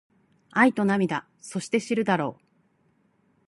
[0.49, 2.41] 愛と涙そして知るだろう